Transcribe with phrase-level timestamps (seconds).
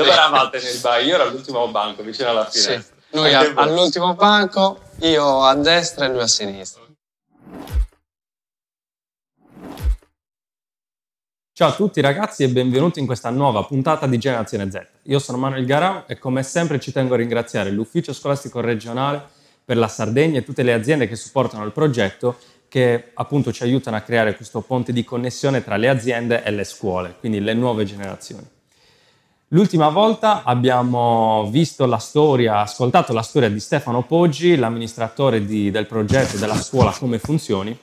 [0.00, 1.04] Dove eravate nel bar?
[1.04, 2.82] Io ero all'ultimo banco, vicino alla finestra.
[2.82, 3.16] Sì.
[3.16, 6.82] Lui a, all'ultimo banco, io a destra e lui a sinistra.
[11.52, 14.80] Ciao a tutti ragazzi e benvenuti in questa nuova puntata di Generazione Z.
[15.02, 19.22] Io sono Manuel Garau e come sempre ci tengo a ringraziare l'Ufficio Scolastico Regionale
[19.62, 22.38] per la Sardegna e tutte le aziende che supportano il progetto
[22.68, 26.64] che appunto ci aiutano a creare questo ponte di connessione tra le aziende e le
[26.64, 28.58] scuole, quindi le nuove generazioni.
[29.52, 35.86] L'ultima volta abbiamo visto la storia, ascoltato la storia di Stefano Poggi, l'amministratore di, del
[35.86, 37.76] progetto della scuola Come Funzioni.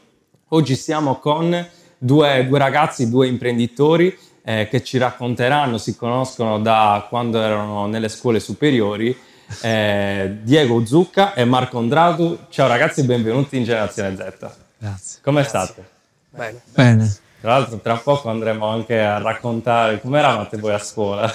[0.49, 1.67] Oggi siamo con
[1.97, 8.07] due, due ragazzi, due imprenditori eh, che ci racconteranno, si conoscono da quando erano nelle
[8.07, 9.13] scuole superiori,
[9.59, 12.45] eh, Diego Zucca e Marco Ondratu.
[12.47, 14.49] Ciao ragazzi e benvenuti in Generazione Z.
[14.77, 15.19] Grazie.
[15.21, 15.89] Come state?
[16.29, 16.61] Bene.
[16.73, 17.15] Bene.
[17.39, 21.31] Tra l'altro tra poco andremo anche a raccontare come eravate voi a scuola.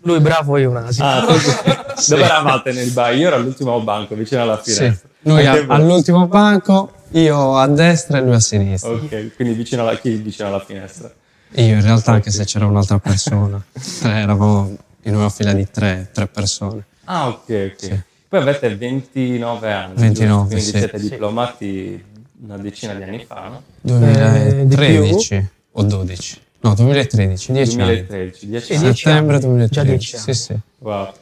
[0.00, 1.06] Lui bravo, io un asino.
[1.06, 2.10] Ah, sì.
[2.14, 3.14] Dove eravate nel bar?
[3.14, 4.90] Io ero all'ultimo banco, vicino alla finestra.
[4.90, 4.98] Sì.
[5.22, 8.90] Noi a, all'ultimo banco, io a destra e lui a sinistra.
[8.90, 11.10] Ok, quindi vicino alla, chi vicino alla finestra?
[11.54, 13.60] Io in realtà, anche se c'era un'altra persona.
[14.02, 16.84] eravamo in una fila di tre, tre persone.
[17.04, 17.74] Ah, ok, ok.
[17.76, 18.00] Sì.
[18.28, 19.94] Poi avete 29 anni.
[19.96, 20.78] 29, quindi sì.
[20.78, 22.04] siete diplomati
[22.42, 23.62] una decina di anni fa, no?
[23.80, 26.40] 2013 eh, o 12.
[26.60, 28.94] No, 2013, 10 2013, 10 anni.
[28.94, 30.16] Settembre 2013.
[30.16, 30.58] Sì, sì.
[30.78, 31.12] Wow.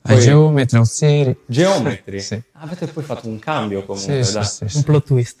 [0.00, 1.36] Poi, geometri, Auxieri.
[1.46, 2.20] Geometri?
[2.20, 2.40] sì.
[2.52, 5.38] Avete poi fatto un cambio comunque, sì, sì, sì, Un plot twist.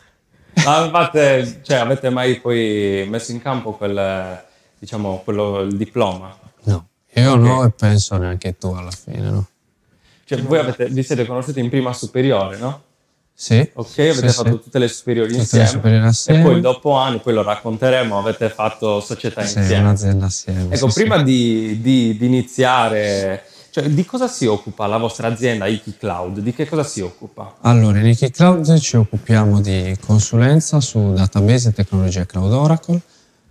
[0.64, 4.42] Ma avete, cioè, avete mai poi messo in campo quel,
[4.78, 6.36] diciamo, quello, il diploma?
[6.62, 7.42] No, io okay.
[7.42, 9.46] no e penso neanche tu alla fine, no?
[10.24, 12.82] Cioè, voi avete, vi siete conosciuti in prima superiore, no?
[13.36, 13.68] Sì.
[13.74, 14.62] Ok, avete sì, fatto sì.
[14.62, 15.64] tutte le superiori tutte insieme.
[15.64, 16.40] Le superiori assieme.
[16.40, 19.82] E poi dopo anni, poi lo racconteremo, avete fatto società sì, insieme.
[19.82, 20.72] un'azienda assieme.
[20.72, 25.96] Ecco, prima di, di, di, iniziare, cioè, di cosa si occupa la vostra azienda Iki
[25.98, 26.38] Cloud?
[26.38, 27.56] Di che cosa si occupa?
[27.62, 33.00] Allora, in Iki Cloud ci occupiamo di consulenza su database e tecnologie cloud Oracle.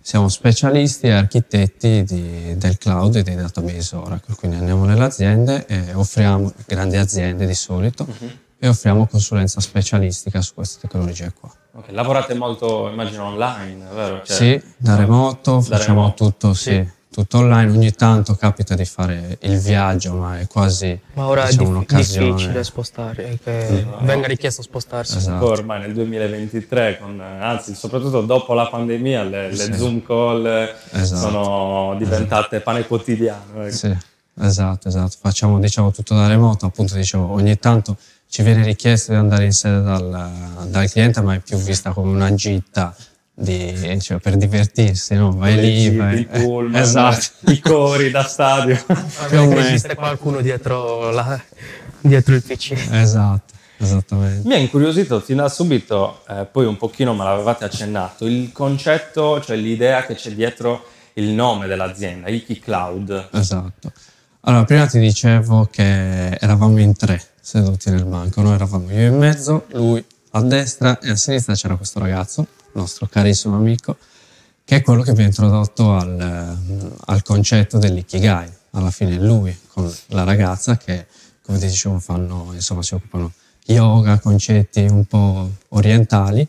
[0.00, 5.64] Siamo specialisti e architetti di, del cloud e dei database Oracle, quindi andiamo nelle aziende
[5.66, 11.52] e offriamo, grandi aziende di solito, uh-huh e offriamo consulenza specialistica su queste tecnologie qua.
[11.74, 11.94] Okay.
[11.94, 14.22] Lavorate molto, immagino, online, vero?
[14.24, 16.24] Cioè, sì, da remoto, da facciamo remoto.
[16.24, 16.70] tutto, sì.
[16.70, 16.88] sì.
[17.10, 17.70] tutto online.
[17.70, 21.96] Ogni tanto capita di fare il viaggio, ma è quasi Ma ora diciamo, è dif-
[21.96, 23.86] difficile spostare, che sì.
[24.00, 25.18] venga richiesto spostarsi.
[25.18, 25.44] Esatto.
[25.44, 29.74] Ormai nel 2023, con, anzi soprattutto dopo la pandemia, le, le sì.
[29.74, 31.20] Zoom call esatto.
[31.20, 33.62] sono diventate pane quotidiano.
[33.64, 33.74] Ecco.
[33.74, 33.94] Sì,
[34.40, 35.16] esatto, esatto.
[35.20, 37.98] Facciamo diciamo, tutto da remoto, appunto dicevo, ogni tanto
[38.34, 42.10] ci viene richiesto di andare in sede dal, dal cliente, ma è più vista come
[42.10, 42.92] una gita
[43.32, 45.30] di, cioè, per divertirsi, no?
[45.36, 46.18] Vai lì, vai...
[46.18, 47.48] I pullman, esatto.
[47.52, 48.76] i cori da stadio.
[49.30, 51.40] Esiste qualcuno dietro, la,
[52.00, 52.72] dietro il PC.
[52.90, 53.54] Esatto.
[53.76, 54.48] Esattamente.
[54.48, 59.40] Mi ha incuriosito fin da subito, eh, poi un pochino me l'avevate accennato, il concetto,
[59.42, 63.28] cioè l'idea che c'è dietro il nome dell'azienda, Iki Cloud.
[63.30, 63.92] Esatto.
[64.40, 68.40] Allora, prima ti dicevo che eravamo in tre seduti nel banco.
[68.40, 73.06] Noi eravamo io in mezzo, lui a destra e a sinistra c'era questo ragazzo, nostro
[73.06, 73.98] carissimo amico,
[74.64, 76.56] che è quello che mi ha introdotto al,
[77.04, 78.50] al concetto dell'ikigai.
[78.70, 81.06] Alla fine lui con la ragazza che,
[81.42, 83.30] come ti dicevo, fanno, insomma, si occupano
[83.66, 86.48] yoga, concetti un po' orientali.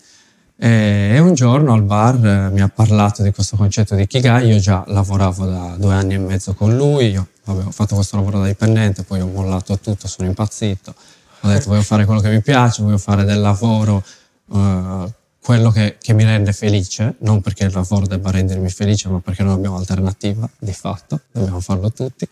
[0.57, 4.85] E un giorno al bar mi ha parlato di questo concetto di Ikigai, io già
[4.87, 9.03] lavoravo da due anni e mezzo con lui, io ho fatto questo lavoro da dipendente,
[9.03, 10.95] poi ho mollato tutto, sono impazzito,
[11.41, 14.01] ho detto voglio fare quello che mi piace, voglio fare del lavoro
[14.45, 15.11] uh,
[15.41, 19.43] quello che, che, mi rende felice, non perché il lavoro debba rendermi felice, ma perché
[19.43, 22.27] non abbiamo alternativa, di fatto, dobbiamo farlo tutti.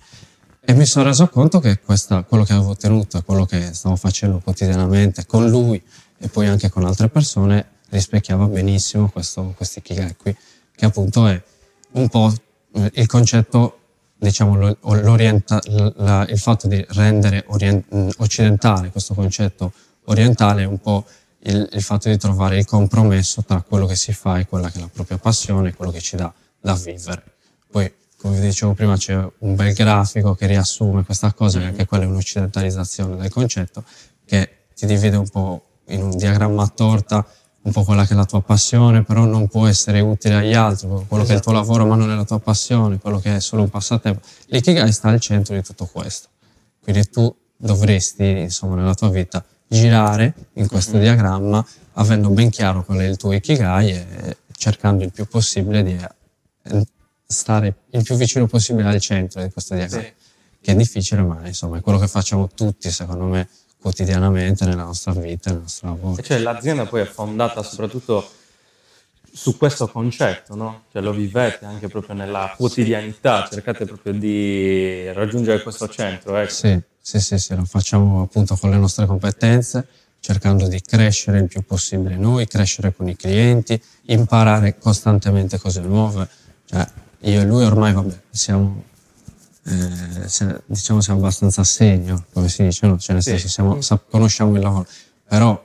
[0.65, 3.97] E mi sono reso conto che questa, quello che avevo ottenuto e quello che stavo
[3.97, 5.79] facendo quotidianamente con lui
[6.17, 10.35] e poi anche con altre persone rispecchiava benissimo questo, questo Ikigai qui,
[10.75, 11.41] che appunto è
[11.91, 12.33] un po'
[12.93, 13.79] il concetto
[14.17, 19.73] diciamo, la, il fatto di rendere orient, occidentale questo concetto
[20.05, 21.05] orientale è un po'
[21.45, 24.77] il, il, fatto di trovare il compromesso tra quello che si fa e quella che
[24.79, 27.23] è la propria passione quello che ci dà da vivere.
[27.69, 31.85] Poi, come vi dicevo prima, c'è un bel grafico che riassume questa cosa, che anche
[31.85, 33.83] quella è un'occidentalizzazione del concetto,
[34.25, 37.25] che ti divide un po' in un diagramma a torta
[37.63, 40.87] un po' quella che è la tua passione, però non può essere utile agli altri,
[40.87, 41.23] quello esatto.
[41.25, 41.51] che è il tuo esatto.
[41.51, 44.21] lavoro ma non è la tua passione, quello che è solo un passatempo.
[44.47, 46.27] L'ikigai sta al centro di tutto questo.
[46.81, 51.01] Quindi tu dovresti, insomma, nella tua vita girare in questo mm-hmm.
[51.01, 55.97] diagramma avendo ben chiaro qual è il tuo ikigai e cercando il più possibile di
[56.63, 56.85] eh,
[57.25, 60.13] stare il più vicino possibile al centro di questo diagramma, Sì.
[60.61, 63.47] che è difficile, ma insomma è quello che facciamo tutti, secondo me,
[63.83, 66.21] quotidianamente nella nostra vita, nel nostro lavoro.
[66.21, 68.25] Cioè l'azienda poi è fondata soprattutto
[69.29, 70.83] su questo concetto, no?
[70.89, 76.53] Cioè lo vivete anche proprio nella quotidianità, cercate proprio di raggiungere questo centro, ecco.
[76.53, 79.85] Sì, sì, sì, sì, lo facciamo appunto con le nostre competenze,
[80.21, 86.25] cercando di crescere il più possibile noi, crescere con i clienti, imparare costantemente cose nuove.
[86.65, 86.87] Cioè,
[87.23, 88.83] io e lui ormai, vabbè, siamo,
[89.65, 92.97] eh, se- diciamo, siamo abbastanza senior, come si dice, no?
[92.97, 93.29] Cioè, nel Sì.
[93.31, 94.85] senso, siamo- sa- conosciamo il lavoro,
[95.27, 95.61] però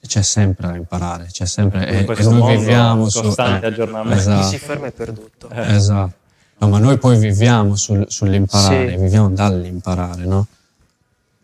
[0.00, 3.20] c'è sempre da imparare, c'è sempre, e, e noi viviamo su...
[3.22, 4.14] costante eh, aggiornamento.
[4.14, 4.48] Chi esatto.
[4.48, 5.50] si ferma è perduto.
[5.50, 6.14] Esatto.
[6.60, 8.96] No, ma noi poi viviamo sul- sull'imparare, Sì.
[8.96, 10.46] viviamo dall'imparare, no?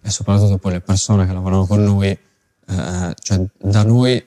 [0.02, 4.24] E soprattutto poi le persone che lavorano con noi, eh, cioè da noi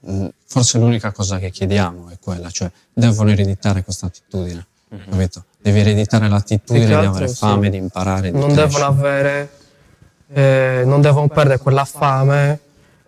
[0.00, 4.66] mh, forse l'unica cosa che chiediamo è quella, cioè devono ereditare questa attitudine,
[5.08, 5.44] capito?
[5.62, 7.36] Devi ereditare l'attitudine di altro, avere sì.
[7.36, 8.66] fame, di imparare, di Non crescere.
[8.66, 9.48] devono avere,
[10.32, 12.58] eh, non devono perdere quella fame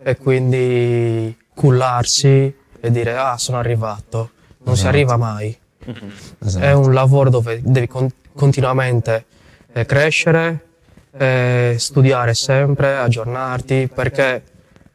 [0.01, 4.29] e quindi cullarsi e dire ah sono arrivato.
[4.63, 5.55] Non si arriva mai.
[6.43, 6.65] Esatto.
[6.65, 9.25] È un lavoro dove devi con- continuamente
[9.73, 10.65] eh, crescere,
[11.17, 14.41] eh, studiare sempre, aggiornarti, perché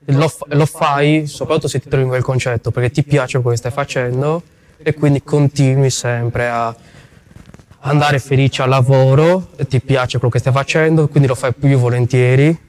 [0.07, 3.51] lo, fa- lo fai soprattutto se ti trovi in quel concetto, perché ti piace quello
[3.51, 4.43] che stai facendo
[4.83, 6.75] e quindi continui sempre a
[7.81, 11.77] andare felice al lavoro, e ti piace quello che stai facendo, quindi lo fai più
[11.79, 12.69] volentieri.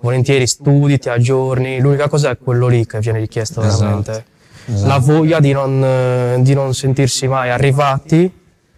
[0.00, 4.24] Volentieri studi, ti aggiorni, l'unica cosa è quello lì che viene richiesto Esatto, veramente.
[4.66, 4.86] esatto.
[4.86, 8.30] La voglia di non, eh, di non sentirsi mai arrivati,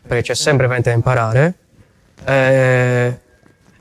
[0.06, 1.54] perché c'è sempre veramente da imparare,
[2.24, 3.20] eh,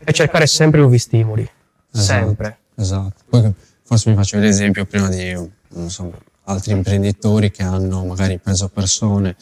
[0.04, 1.48] e cercare sempre nuovi stimoli.
[1.94, 2.58] Esatto, Sempre.
[2.78, 3.14] Esatto.
[3.30, 6.12] Poi forse mi facevi l'esempio prima di non so,
[6.46, 9.36] altri imprenditori che hanno magari preso persone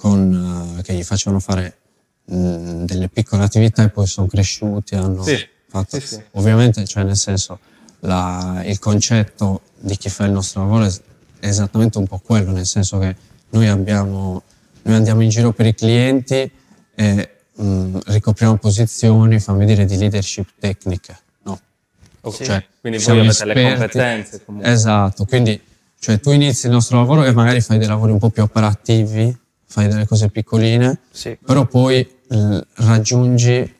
[0.00, 1.76] con, eh, che gli facevano fare
[2.24, 5.36] mh, delle piccole attività e poi sono cresciuti, hanno Sì,
[5.68, 6.00] fatto...
[6.00, 6.22] sì, sì.
[6.32, 7.58] Ovviamente, cioè nel senso,
[8.00, 10.92] la- il concetto di chi fa il nostro lavoro è,
[11.40, 13.14] esattamente un po' quello, nel senso che
[13.50, 14.42] noi abbiamo,
[14.82, 16.50] noi andiamo in giro per i clienti
[16.94, 21.60] e mh, ricopriamo posizioni, fammi dire, di leadership tecniche, no?
[22.22, 23.78] Ok, Cioè, Quindi voi avete le esperti.
[23.78, 24.70] competenze comunque.
[24.72, 25.60] Esatto, quindi
[25.98, 29.36] cioè, tu inizi il nostro lavoro e magari fai dei lavori un po' più operativi,
[29.70, 31.38] fai delle cose piccoline, Sì.
[31.42, 33.74] però poi eh, raggiungi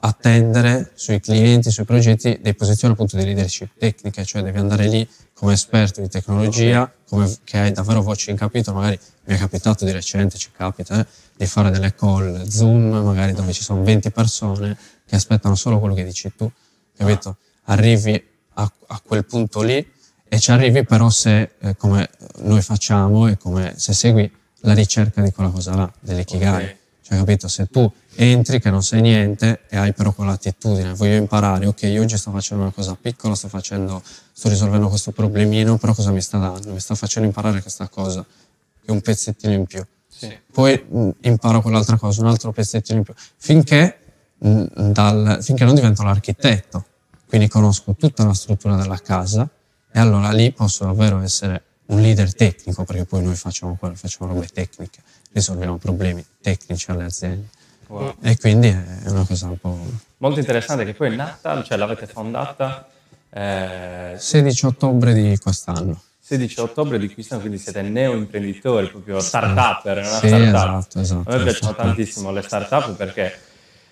[0.00, 5.08] attendere sui clienti, sui progetti, delle posizioni appunto di leadership tecniche, cioè devi andare lì
[5.32, 9.84] come esperto di tecnologia, come, che hai davvero voce in capitolo, magari mi è capitato
[9.84, 11.06] di recente, ci capita, eh,
[11.36, 14.76] di fare delle call Zoom, magari dove ci sono 20 persone
[15.06, 16.50] che aspettano solo quello che dici tu,
[16.96, 17.36] capito?
[17.64, 18.20] Arrivi
[18.54, 19.84] a, a quel punto lì
[20.28, 24.28] e ci arrivi però se, eh, come noi facciamo, e come se segui
[24.66, 26.64] la ricerca di quella cosa là, dell'ikigai.
[26.64, 26.76] Ok.
[27.02, 27.46] Cioè, capito?
[27.46, 32.02] Se tu entri che non sai niente e hai però quell'attitudine, voglio imparare, ok, io
[32.02, 34.02] oggi sto facendo una cosa piccola, sto facendo,
[34.32, 36.72] sto risolvendo questo problemino, però cosa mi sta dando?
[36.72, 39.84] Mi sta facendo imparare questa cosa, che è un pezzettino in più.
[40.08, 40.36] Sì.
[40.50, 43.98] Poi mh, imparo quell'altra cosa, un altro pezzettino in più, finché,
[44.38, 46.84] mh, dal- finché non divento l'architetto,
[47.28, 49.48] quindi conosco tutta la struttura della casa
[49.92, 54.32] e allora lì posso davvero essere un leader tecnico, perché poi noi facciamo quello, facciamo
[54.32, 55.00] robe tecniche,
[55.32, 57.48] risolviamo problemi tecnici alle aziende.
[57.88, 58.14] Wow.
[58.20, 59.78] E quindi è una cosa un po'...
[60.18, 62.88] Molto interessante che poi è nata, cioè l'avete fondata
[63.30, 66.00] eh, 16 ottobre di quest'anno.
[66.20, 70.48] 16 ottobre di quest'anno, quindi siete neo-imprenditori, proprio start-upper, una Sì, startup.
[70.48, 71.30] esatto, esatto.
[71.30, 73.38] A me piacciono tantissimo le start-up perché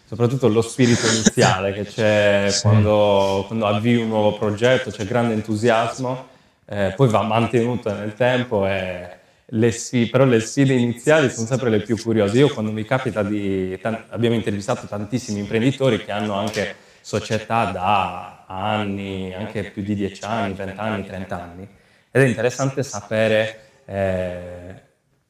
[0.09, 2.63] soprattutto lo spirito iniziale che c'è Sì.
[2.63, 6.27] quando, quando avvii un nuovo progetto, c'è grande entusiasmo,
[6.67, 11.71] eh, poi va mantenuto nel tempo e le sfide, però le sfide iniziali sono sempre
[11.71, 12.39] le più curiose.
[12.39, 13.79] Io quando mi capita di...
[14.09, 20.55] abbiamo intervistato tantissimi imprenditori che hanno anche società da anni, anche più di 10 anni,
[20.55, 21.69] 20 anni, 30 anni.
[22.11, 24.83] Ed è interessante sapere, eh,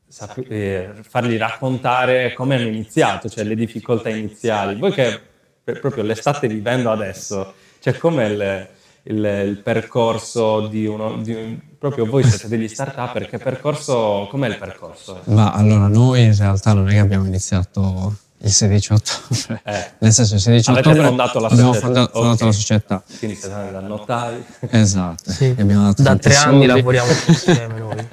[0.06, 4.76] sap- eh, fargli raccontare come hanno iniziato, cioè le difficoltà iniziali.
[4.76, 5.20] Voi che
[5.64, 8.68] proprio le state vivendo adesso, cioè com'è
[9.04, 14.48] il, il- percorso di uno, di un- proprio voi siete degli start-up, che percorso, com'è
[14.48, 15.20] il percorso?
[15.24, 19.90] Ma allora noi in realtà non è che abbiamo iniziato il 16 ottobre, Eh.
[19.98, 21.86] nel senso il 16 Avete ottobre fondato la abbiamo società.
[21.86, 22.40] fonda- fondato Ok.
[22.42, 23.02] la società.
[23.18, 24.44] Quindi siete andati da notai.
[24.70, 25.52] Esatto, Sì.
[25.52, 28.08] gli abbiamo dato Da tre anni lavoriamo insieme noi.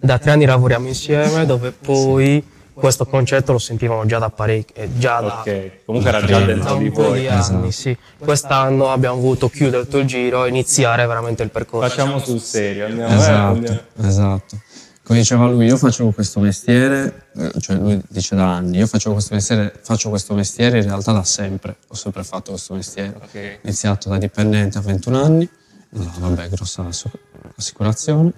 [0.00, 2.44] Da tre anni lavoriamo insieme, dove poi
[2.74, 6.76] questo concetto lo sentivamo già da parecchio, eh, già da, Ok, comunque era già dentro
[6.76, 7.26] di voi.
[7.26, 7.54] Esatto.
[7.54, 7.72] anni.
[7.72, 7.96] Sì.
[8.18, 11.88] Quest'anno abbiamo voluto chiudere tutto il giro e iniziare veramente il percorso.
[11.88, 13.80] Facciamo sul serio, andiamo, eh, Esatto, andiamo.
[14.02, 14.58] esatto.
[15.04, 19.14] come diceva lui, io facevo questo mestiere, eh, cioè lui dice da anni, io facevo
[19.14, 23.14] questo mestiere, faccio questo mestiere in realtà da sempre, ho sempre fatto questo mestiere.
[23.16, 23.34] Ok.
[23.34, 25.48] Ho iniziato da dipendente a 21 anni,
[25.90, 26.88] no, vabbè, grossa
[27.56, 28.32] assicurazione,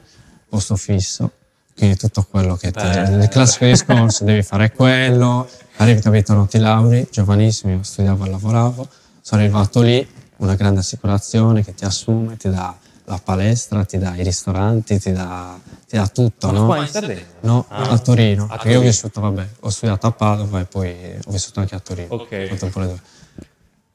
[0.49, 1.31] posto fisso,
[1.77, 2.85] quindi tutto quello che ti...
[2.85, 8.89] Il classico discorso, devi fare quello, arrivi capitano ti lauri, giovanissimo, io studiavo e lavoravo,
[9.21, 10.07] sono arrivato lì,
[10.39, 12.75] una grande assicurazione che ti assume, ti dà
[13.09, 15.57] la palestra, ti dà i ristoranti, ti dà,
[15.89, 16.67] ti dà tutto, no?
[16.67, 17.23] Qua in Sardegna?
[17.43, 17.91] No, Ah.
[17.91, 18.47] a Torino.
[18.47, 18.81] perché io ho Torino.
[18.81, 22.09] vissuto, vabbè, ho studiato a Padova e poi ho vissuto anche a Torino.
[22.15, 22.33] Ok.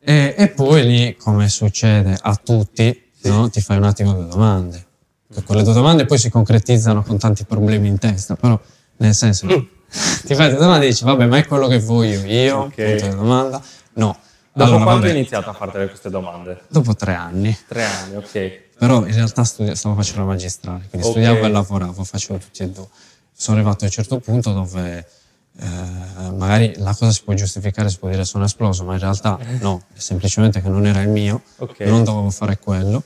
[0.03, 4.85] E, e poi lì, come succede a tutti, no, ti fai un attimo due domande.
[5.33, 8.59] Che quelle due domande poi si concretizzano con tanti problemi in testa, però
[8.97, 9.47] nel senso,
[10.25, 12.57] ti fai due domande e dici, vabbè, ma è quello che voglio io?
[12.63, 12.97] Ok.
[12.97, 13.61] Punto domanda.
[13.93, 14.17] No.
[14.53, 16.61] Dopo Allora, quando hai iniziato a fare queste domande?
[16.67, 17.57] dopo tre anni.
[17.67, 18.59] Tre anni, ok.
[18.77, 21.13] Però in realtà studi- stavo facendo la magistrale, quindi Ok.
[21.13, 22.87] studiavo e lavoravo, facevo tutti e due.
[23.33, 25.07] Sono arrivato a un certo punto dove
[25.59, 29.37] eh, magari la cosa si può giustificare, si può dire sono esploso, ma in realtà
[29.59, 31.79] no, è semplicemente che non era il mio, Ok.
[31.81, 33.03] non dovevo fare quello.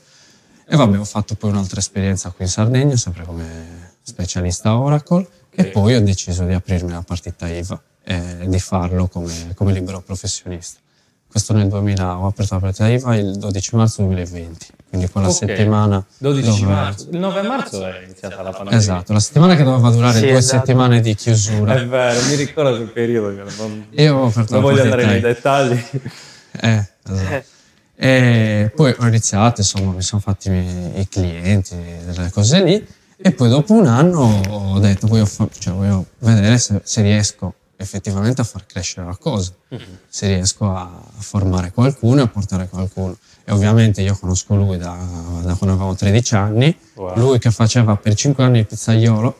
[0.68, 5.66] E vabbè, ho fatto poi un'altra esperienza qui in Sardegna, sempre come specialista Oracle, e
[5.66, 10.80] poi ho deciso di aprirmi la partita IVA e di farlo come, come libero professionista.
[11.28, 15.34] Questo nel 2000, ho aperto la partita IVA il 12 marzo 2020, quindi quella Ok.
[15.34, 17.08] settimana 12 dove- marzo.
[17.10, 18.78] Il 9 marzo è iniziata la pandemia.
[18.78, 20.56] Esatto, la settimana che doveva durare Sì, due esatto.
[20.58, 21.74] settimane di chiusura.
[21.74, 23.28] È vero, mi ricordo quel periodo.
[23.36, 25.84] che Non, Io ho aperto non la voglio andare nei dettagli.
[26.60, 27.54] Eh, esatto.
[27.98, 31.74] E poi ho iniziato, insomma, mi sono fatti i clienti,
[32.04, 32.86] delle cose lì.
[33.18, 37.54] E poi dopo un anno ho detto, voglio, fa- cioè, voglio vedere se, se riesco
[37.78, 39.52] effettivamente a far crescere la cosa,
[40.08, 43.16] se riesco a formare qualcuno e a portare qualcuno.
[43.44, 44.94] E ovviamente io conosco lui da,
[45.42, 47.16] da quando avevamo 13 anni, Wow.
[47.18, 49.38] lui che faceva per 5 anni il pizzaiolo,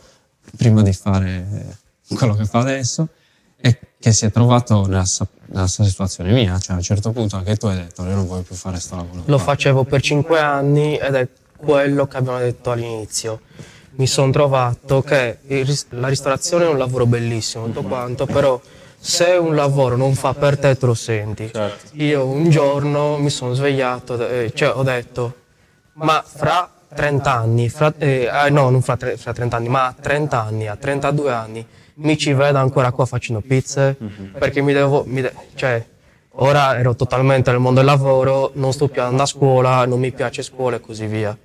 [0.57, 1.79] prima di fare
[2.15, 3.09] quello che fa adesso,
[3.67, 5.05] e che si è trovato nella,
[5.47, 8.27] nella stessa situazione mia, cioè a un certo punto anche tu hai detto io non
[8.27, 9.23] voglio più fare sto lavoro.
[9.25, 9.45] Lo qua".
[9.45, 13.41] facevo per cinque anni ed è quello che abbiamo detto all'inizio.
[13.99, 15.39] Mi sono trovato che
[15.91, 18.61] la ristorazione è un lavoro bellissimo, tutto quanto, però
[18.99, 21.51] se un lavoro non fa per te, te lo senti.
[21.53, 21.97] Certo.
[21.97, 25.35] Io un giorno mi sono svegliato, eh, cioè ho detto,
[25.95, 29.87] ma fra 30 anni, fra, eh, ah, no, non fra, tre- fra 30 anni, ma
[29.87, 31.67] a 30 anni, a 32 anni,
[31.99, 33.97] mi ci vedo ancora qua facendo pizze,
[34.39, 35.85] perché mi devo, mi de- cioè,
[36.39, 40.13] ora ero totalmente nel mondo del lavoro, non sto più andando a scuola, non mi
[40.13, 41.37] piace scuola e così via.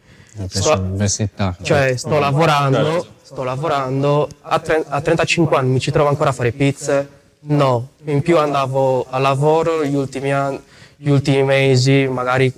[0.48, 1.56] Sto- l'università.
[1.62, 6.34] cioè, sto lavorando, sto lavorando, a, tre- a 35 anni mi ci trovo ancora a
[6.34, 7.20] fare pizze?
[7.44, 10.62] No, in più andavo a lavoro gli ultimi, anni,
[10.96, 12.54] gli ultimi mesi, magari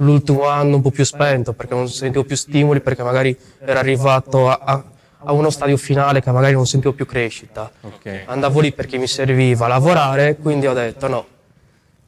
[0.00, 4.48] l'ultimo anno un po' più spento perché non sentivo più stimoli, perché magari ero arrivato
[4.50, 4.84] a, a-
[5.24, 7.70] a uno stadio finale che magari non sentivo più crescita.
[7.80, 8.22] Ok.
[8.26, 11.26] Andavo lì perché mi serviva lavorare, quindi ho detto no,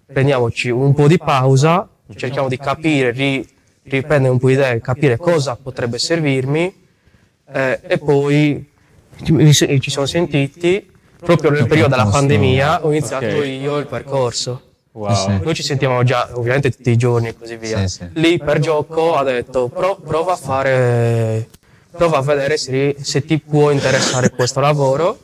[0.06, 3.46] prendiamoci un po' di pausa, cerchiamo di capire, ri-
[3.82, 6.74] riprendere un po' di idee, capire cosa potrebbe servirmi
[7.52, 8.68] eh, e poi
[9.22, 10.88] ci siamo sentiti
[11.18, 14.62] proprio nel periodo della pandemia, ho iniziato io il percorso.
[14.92, 15.14] Wow.
[15.14, 15.38] Sì, sì.
[15.44, 17.86] Noi ci sentiamo già ovviamente tutti i giorni e così via.
[17.86, 18.08] Sì, sì.
[18.14, 21.48] Lì per gioco ha detto "Pro- prova a fare,
[21.90, 25.18] prova a vedere se, se ti può interessare questo lavoro.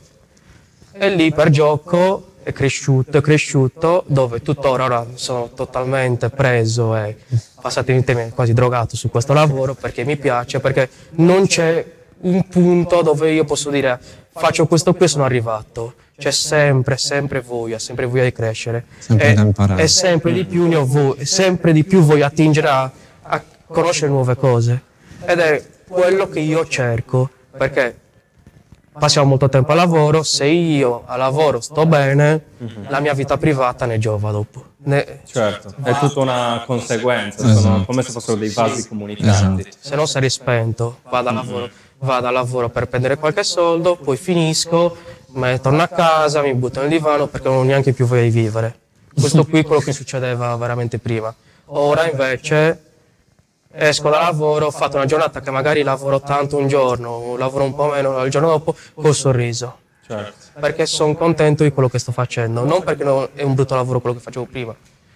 [0.91, 7.17] E lì per gioco è cresciuto, è cresciuto, dove tuttora ora sono totalmente preso e
[7.61, 11.85] passatemi il termine quasi drogato su questo lavoro perché mi piace, perché non c'è
[12.21, 13.99] un punto dove io posso dire
[14.31, 15.93] faccio questo qui e sono arrivato.
[16.17, 18.85] C'è sempre, sempre voglia, sempre voglia di crescere.
[18.97, 19.83] Sempre e, da imparare.
[19.83, 23.43] e sempre di più ne ho vo- e sempre di più voglio attingere a, a
[23.67, 24.81] conoscere nuove cose.
[25.25, 27.97] Ed è quello che io cerco, perché
[28.97, 32.45] passiamo molto tempo al lavoro, se io al lavoro sto bene,
[32.87, 34.63] la mia vita privata ne giova dopo.
[34.79, 37.59] Ne- Certo, è tutta una conseguenza, Esatto.
[37.59, 39.61] sono come se fossero dei vasi comunicanti.
[39.61, 39.77] Esatto.
[39.79, 44.17] se no sarei spento, vado al lavoro, vado al lavoro per prendere qualche soldo, poi
[44.17, 44.95] finisco,
[45.61, 48.79] torno a casa, mi butto nel divano perché non ho neanche più voglia di vivere.
[49.19, 51.33] Questo qui è quello che succedeva veramente prima.
[51.71, 52.86] Ora invece
[53.71, 57.75] esco da lavoro, ho fatto una giornata che magari lavoro tanto un giorno, lavoro un
[57.75, 59.77] po' meno il giorno dopo, col sorriso.
[60.05, 60.33] Certo.
[60.59, 63.99] Perché sono contento di quello che sto facendo, non perché no- è un brutto lavoro
[63.99, 64.73] quello che facevo prima,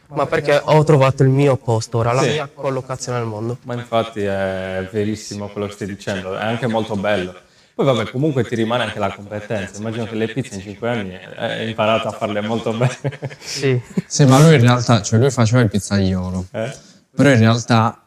[0.08, 2.30] ma perché ho trovato il mio posto ora, la Sì.
[2.32, 3.58] mia collocazione nel mondo.
[3.64, 7.34] Ma infatti è verissimo quello che stai dicendo, è anche molto bello.
[7.74, 9.80] Poi vabbè, comunque ti rimane anche la competenza.
[9.80, 12.98] Immagino che le pizze in 5 anni hai imparato a farle molto bene.
[13.40, 13.82] Sì.
[14.06, 16.72] Sì, ma lui in realtà, cioè lui faceva il pizzaiolo, Eh?
[17.16, 18.01] però in realtà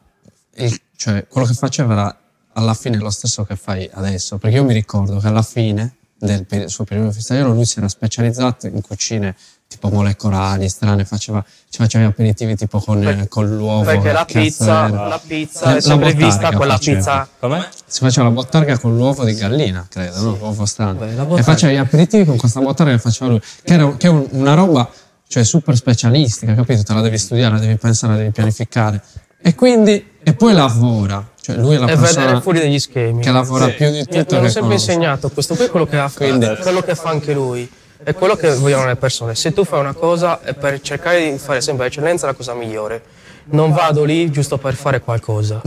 [0.56, 2.18] il- cioè, quello che faceva era
[2.54, 5.96] alla fine è lo stesso che fai adesso, perché io mi ricordo che alla fine
[6.16, 9.34] del peri- suo periodo festaiolo lui si era specializzato in cucine
[9.66, 13.82] tipo molecolari, strane, faceva, ci faceva gli aperitivi tipo con, Perché- con l'uovo.
[13.82, 16.96] Perché la pizza, la pizza La è sempre bottarga vista quella faceva.
[16.98, 17.28] pizza.
[17.40, 17.68] Com'è?
[17.84, 20.36] Si faceva la bottarga con l'uovo di gallina, credo, no?
[20.36, 21.00] L'uovo strano.
[21.00, 24.06] Beh, la E faceva gli aperitivi con questa bottarga che faceva lui, che, era, che
[24.06, 24.88] è un- una roba
[25.26, 26.82] cioè super specialistica, capito?
[26.84, 29.02] Te la devi studiare, la devi pensare, la devi pianificare.
[29.46, 31.22] E quindi, e poi lavora.
[31.38, 33.20] Cioè lui è la E vedere persona fuori degli schemi.
[33.22, 33.72] che lavora Sì.
[33.72, 34.72] più di Mi tutto mi hanno che sempre conosco.
[34.72, 37.70] insegnato questo qui è quello che, ha, Quindi- quello che fa anche lui
[38.02, 41.36] è quello che vogliono le persone se tu fai una cosa è per cercare di
[41.38, 43.02] fare sempre l'eccellenza la cosa migliore
[43.50, 45.60] non vado lì giusto per fare qualcosa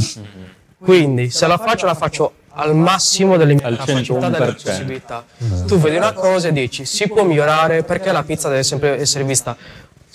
[0.83, 4.63] quindi se la faccio la faccio al massimo delle mie Al capacità delle 101%.
[4.63, 5.25] possibilità
[5.67, 9.23] tu vedi una cosa e dici si può migliorare perché la pizza deve sempre essere
[9.23, 9.55] vista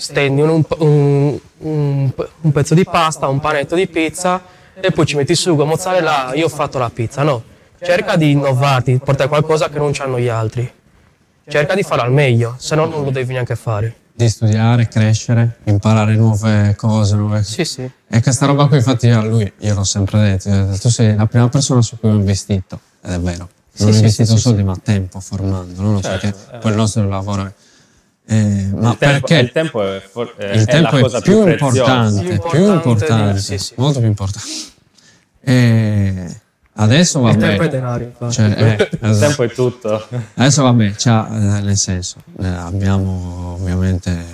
[0.02, 4.42] stendi un, un- un- un pezzo di pasta un panetto di pizza
[4.74, 7.42] e poi ci metti sugo mozzarella io ho fatto la pizza no
[7.80, 10.70] cerca di innovarti portare qualcosa che non hanno gli altri
[11.48, 15.58] cerca di farlo al meglio se no non lo devi neanche fare Di studiare, crescere,
[15.64, 19.84] imparare nuove cose, nuove sì sì E questa roba qui, infatti, a lui, io l'ho
[19.84, 23.48] sempre detto, ho tu sei la prima persona su cui ho investito, ed è vero.
[23.72, 26.02] Sì, Non ho sì, investito sì, sì, soldi, ma tempo formando, no?
[26.02, 26.58] Certo, perché eh.
[26.58, 27.52] poi il nostro lavoro è...
[28.26, 31.02] eh, ma il, tempo, perché il tempo è, for- è- il è tempo la è
[31.02, 33.74] cosa più, più, importante, Più più importante importante, di- sì, sì.
[33.76, 34.48] molto più importante.
[35.40, 36.36] E
[36.74, 38.32] adesso il tempo è denaro infatti.
[38.34, 40.06] cioè, eh, Il tempo è tutto.
[40.34, 44.24] Adesso vabbè, c'ha, eh, nel senso, eh, abbiamo ovviamente,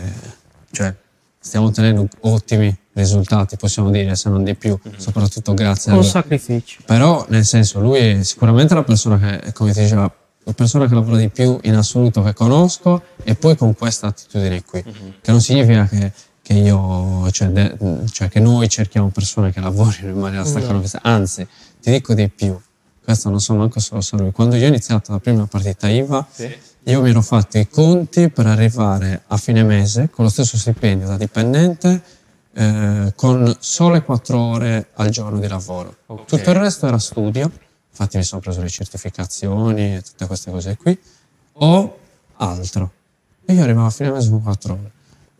[0.70, 0.94] cioè,
[1.40, 6.10] stiamo ottenendo ottimi risultati, possiamo dire, se non di più, soprattutto grazie a con lui.
[6.10, 10.12] sacrificio Però, nel senso, lui è sicuramente la persona che, come ti diceva,
[10.48, 14.64] la persona che lavora di più in assoluto che conosco e poi con questa attitudine
[14.64, 17.76] qui, che non significa che, che io, cioè, de-
[18.10, 21.46] cioè che noi cerchiamo persone che lavorino in maniera staccanovista, anzi,
[21.82, 22.58] ti dico di più,
[23.04, 25.86] questo non so manco se lo sa lui, quando io ho iniziato la prima partita
[25.86, 26.56] IVA, Sì.
[26.84, 31.06] io mi ero fatto i conti per arrivare a fine mese con lo stesso stipendio
[31.08, 32.02] da dipendente,
[32.54, 35.94] eh, con sole 4 ore al giorno di lavoro.
[36.06, 36.24] Ok.
[36.24, 37.50] Tutto il resto era studio,
[37.98, 40.96] infatti mi sono preso le certificazioni e tutte queste cose qui,
[41.54, 41.98] o
[42.36, 42.92] altro.
[43.44, 44.90] E io arrivavo a fine mese con 4 ore.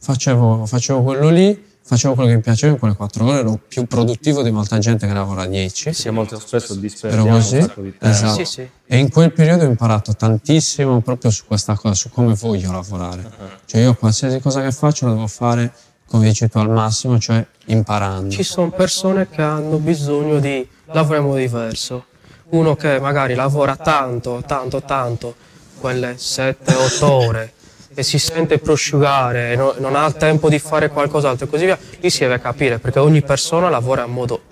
[0.01, 3.87] Facevo, facevo quello lì, facevo quello che mi piaceva in quelle 4 ore, ero più
[3.87, 5.93] produttivo di molta gente che lavora a 10.
[5.93, 8.07] Sì, molto spesso disperdiamo così, un sacco di tempo.
[8.07, 8.35] esatto.
[8.35, 8.69] Sì, sì.
[8.87, 13.31] E in quel periodo ho imparato tantissimo proprio su questa cosa, su come voglio lavorare.
[13.67, 15.73] Cioè io qualsiasi cosa che faccio la devo fare,
[16.07, 18.31] come dici tu, al massimo, cioè imparando.
[18.31, 22.07] Ci sono persone che hanno bisogno di lavorare in modo diverso.
[22.51, 25.35] Uno che magari lavora tanto, tanto, tanto,
[25.79, 27.53] quelle 7-8 ore
[27.95, 31.79] e si sente prosciugare e no- non ha tempo di fare qualcos'altro e così via,
[32.01, 34.43] lì si deve capire perché ogni persona lavora in modo,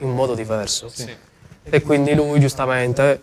[0.00, 0.90] in modo diverso.
[1.62, 3.20] E quindi lui giustamente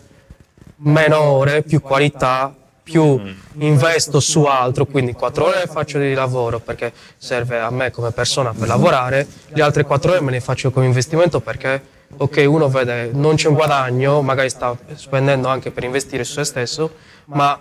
[0.76, 3.20] meno ore, più qualità, più
[3.58, 8.10] investo su altro, quindi 4 ore le faccio di lavoro perché serve a me come
[8.10, 12.68] persona per lavorare, le altre 4 ore me le faccio come investimento perché ok uno
[12.68, 16.94] vede non c'è un guadagno, magari sta spendendo anche per investire su se stesso,
[17.26, 17.58] ma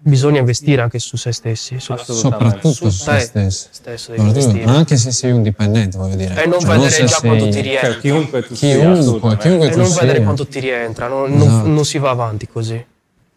[0.00, 3.66] bisogna investire anche su se stessi, su, Soprattutto su se te stessi.
[3.70, 6.42] stesso ma anche se sei un dipendente, voglio dire.
[6.42, 7.90] E non Cioè, vedere se già quanto sei- ti rientra.
[7.92, 10.00] Cioè, chiunque tu sia, Chiunque, chiunque E tu non sia.
[10.02, 11.66] vedere quanto ti rientra, non, non- Esatto.
[11.68, 12.84] non si va avanti così.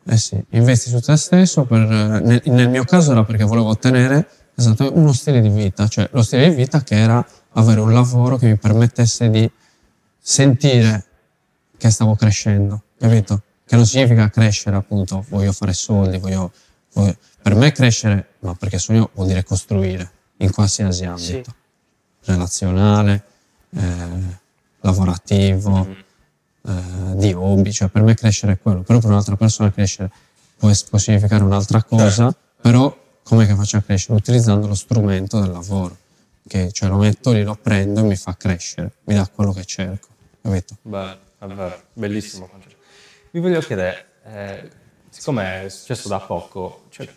[0.03, 4.27] Eh sì, investi su te stesso, per, nel, nel mio caso era perché volevo ottenere
[4.55, 8.37] esattamente uno stile di vita, cioè lo stile di vita che era avere un lavoro
[8.37, 9.49] che mi permettesse di
[10.21, 11.05] sentire
[11.77, 13.41] che stavo crescendo, capito?
[13.65, 16.51] Che non significa crescere appunto, voglio fare soldi, voglio,
[16.93, 21.53] voglio- per me crescere, ma perché sogno vuol dire costruire in qualsiasi ambito,
[22.25, 23.23] relazionale,
[23.75, 24.39] eh,
[24.81, 25.87] lavorativo,
[26.67, 30.11] eh, di hobby, cioè per me crescere è quello, però per un'altra persona crescere
[30.57, 34.17] può, può significare un'altra cosa, però come che faccio a crescere?
[34.17, 35.97] Utilizzando lo strumento del lavoro,
[36.47, 39.63] che cioè lo metto lì, lo prendo e mi fa crescere, mi dà quello che
[39.65, 40.09] cerco,
[40.41, 40.75] capito?
[40.81, 42.49] Bello, è vero, bellissimo.
[43.31, 44.69] Vi voglio chiedere, eh,
[45.09, 47.07] siccome è successo da poco, cioè,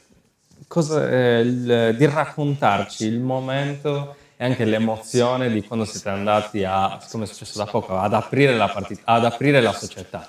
[0.69, 6.99] cosa, eh, il- di raccontarci il momento e anche l'emozione di quando siete andati a,
[7.03, 10.29] siccome è successo da poco, ad aprire la partita, ad aprire la società.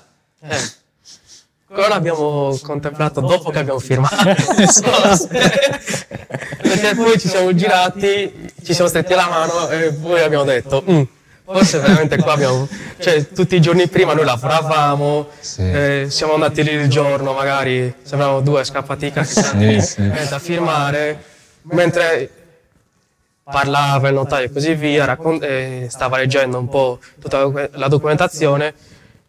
[1.67, 4.15] Quello l'abbiamo contemplato dopo che abbiamo firmato.
[6.61, 11.01] Perché poi ci siamo girati, ci siamo stretti la mano e poi abbiamo detto, "Mm,
[11.45, 12.67] forse veramente qua abbiamo...
[12.97, 15.61] Cioè, tutti i giorni prima noi lavoravamo, Sì.
[15.61, 20.11] eh, siamo andati lì il giorno, magari sembravamo due scappati Sì, sì.
[20.31, 21.23] a firmare,
[21.63, 22.29] mentre
[23.43, 28.73] parlava il notaio e così via, raccon- eh, stava leggendo un po' tutta la documentazione,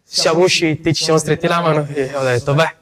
[0.03, 2.75] siamo usciti, ci siamo stretti la mano e ho detto, beh,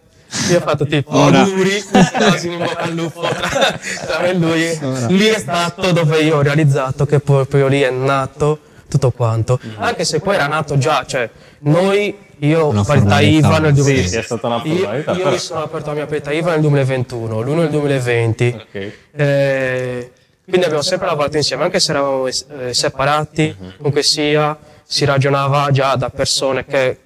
[0.51, 1.39] io ho fatto tipo Ora.
[1.41, 4.79] auguri, quasi in bocca al lupo tra, tra me e lui.
[5.17, 9.59] Lì è stato dove io ho realizzato che proprio lì è nato tutto quanto.
[9.77, 14.09] Anche se poi era nato già, cioè noi, io ho formalità, IVA nel sì, 2020.
[14.09, 17.41] Sì, è stata una Io, io mi sono aperto la mia aperta IVA nel 2021,
[17.41, 18.55] lui nel 2020.
[18.55, 18.91] Ok.
[19.15, 20.11] Eh,
[20.43, 25.95] quindi abbiamo sempre lavorato insieme, anche se eravamo eh, separati, comunque sia, si ragionava già
[25.95, 26.99] da persone che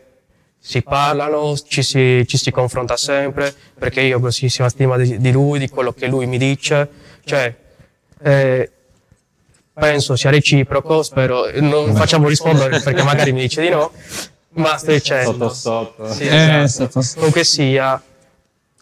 [0.59, 5.31] si parlano, ci si, ci si confronta sempre, perché io ho grossissima stima di, di
[5.31, 6.89] lui, di quello che lui mi dice,
[7.23, 7.55] cioè
[8.21, 8.71] eh,
[9.79, 13.91] penso sia reciproco, spero, non facciamo rispondere perché magari mi dice di no,
[14.53, 15.49] ma sto dicendo.
[15.49, 16.13] Sotto sotto.
[16.13, 17.01] Sì, Eh, esatto.
[17.01, 18.01] stato- Comunque sia,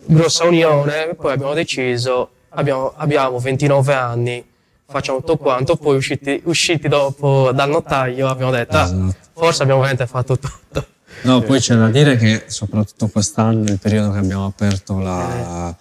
[0.06, 4.46] grossa unione, poi abbiamo deciso, abbiamo, abbiamo 29 anni,
[4.90, 9.16] facciamo tutto quanto, poi usciti, usciti dopo dal notaio abbiamo detto, ah, Esatto.
[9.34, 10.86] forse abbiamo veramente fatto tutto.
[11.24, 15.76] No, poi c'è da dire che soprattutto quest'anno, il periodo che abbiamo aperto la,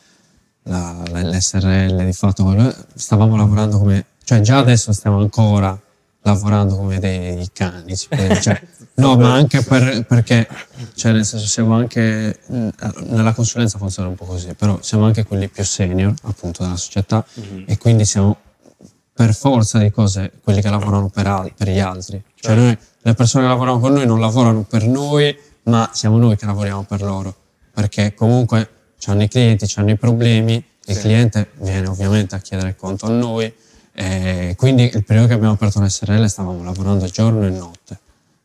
[0.62, 5.80] la- la- l'SRL, di fatto stavamo lavorando come, cioè già adesso stiamo ancora
[6.22, 8.60] lavorando come dei cani, cioè,
[8.94, 10.48] no, ma anche per- perché,
[10.94, 15.46] cioè nel senso siamo anche, nella consulenza funziona un po' così, però siamo anche quelli
[15.46, 17.24] più senior appunto della società
[17.66, 18.36] e quindi siamo
[19.12, 22.20] per forza di cose quelli che lavorano per, al- per gli altri.
[22.34, 26.36] Cioè noi, le persone che lavorano con noi non lavorano per noi, ma siamo noi
[26.36, 27.32] che lavoriamo per loro.
[27.72, 28.68] Perché comunque
[29.06, 30.54] hanno i clienti, hanno i problemi,
[30.86, 33.54] il cliente viene ovviamente a chiedere conto a noi.
[33.98, 37.98] E quindi il periodo che abbiamo aperto l'SRL stavamo lavorando giorno e notte.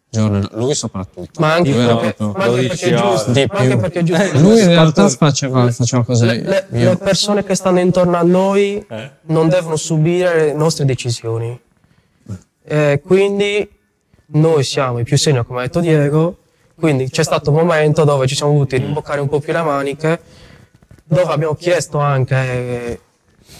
[0.09, 1.41] Giorno e no- Lui soprattutto.
[1.41, 3.99] Ma anche, lui era perché, proprio- ma anche 12 perché è giusto, ma anche perché
[3.99, 4.23] è giusto.
[4.23, 6.25] Eh, Lui in realtà faceva, faceva cose.
[6.25, 9.11] le, le- le persone che stanno intorno a noi Eh.
[9.23, 11.59] non devono subire le nostre decisioni.
[12.63, 13.69] Eh, quindi
[14.33, 16.37] noi siamo i più senior, come ha detto Diego,
[16.79, 20.21] quindi c'è stato un momento dove ci siamo dovuti rimboccare un po' più le maniche,
[21.03, 22.99] dove abbiamo chiesto anche eh,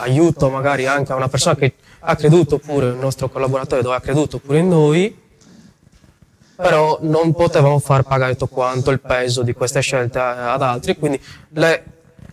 [0.02, 4.00] aiuto magari anche a una persona che ha creduto pure, il nostro collaboratore dove ha
[4.02, 5.16] creduto pure in noi,
[6.56, 11.20] però non potevamo far pagare tutto quanto il peso di queste scelte ad altri, quindi
[11.54, 11.84] le,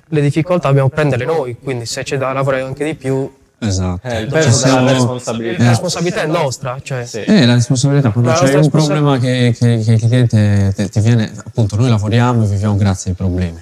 [0.06, 4.06] le difficoltà dobbiamo prenderle noi, quindi se c'è da lavorare anche di più, Esatto.
[4.06, 5.62] Eh, il Cioè, peso della siamo- responsabilità.
[5.64, 7.24] la responsabilità è nostra, cioè Sì.
[7.24, 11.00] Eh, la responsabilità, quando La c'è un problema che, che- che il cliente te- ti
[11.00, 13.60] viene, appunto, noi lavoriamo e viviamo grazie ai problemi,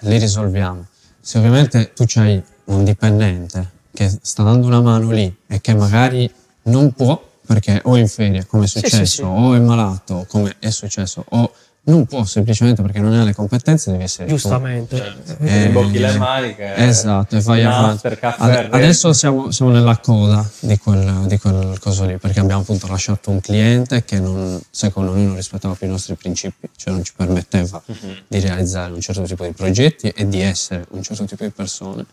[0.00, 0.84] li risolviamo.
[1.22, 6.30] Se ovviamente tu c'hai un dipendente che sta dando una mano lì e che magari
[6.64, 9.22] non può, perché o è in ferie, come è sì, successo, sì.
[9.22, 11.52] o è malato, come è successo, o
[11.82, 14.34] non può semplicemente perché non ha le competenze, devi essere tu.
[14.34, 15.14] giustamente.
[15.38, 16.74] Ti imbocchi le maniche.
[16.76, 18.06] Esatto, e vai avanti.
[18.08, 18.34] resto.
[18.70, 23.30] adesso siamo, siamo nella coda di quel, di quel coso lì, perché abbiamo appunto lasciato
[23.30, 27.12] un cliente che non, secondo noi non rispettava più i nostri principi, cioè non ci
[27.16, 28.16] permetteva Mhm.
[28.28, 32.04] di realizzare un certo tipo di progetti e di essere un certo tipo di persone.